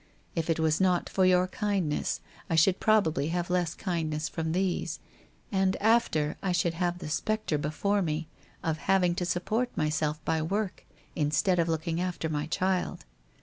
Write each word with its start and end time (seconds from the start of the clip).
If 0.33 0.49
it 0.49 0.59
was 0.59 0.81
not 0.81 1.07
for 1.09 1.25
your 1.27 1.45
kindness 1.47 2.21
I 2.49 2.55
should 2.55 2.79
probably 2.79 3.27
have 3.27 3.51
less 3.51 3.75
kindness 3.75 4.29
from 4.29 4.51
these, 4.51 4.97
and 5.51 5.75
after 5.75 6.37
I 6.41 6.53
should 6.53 6.73
have 6.73 6.97
the 6.97 7.07
spectre 7.07 7.59
before 7.59 8.01
me 8.01 8.27
of 8.63 8.79
having 8.89 9.13
to 9.13 9.25
support 9.25 9.69
myself 9.77 10.19
by 10.25 10.41
work 10.41 10.87
instead 11.15 11.59
of 11.59 11.67
looking 11.69 12.01
after 12.01 12.29
my 12.29 12.47
child. 12.47 13.05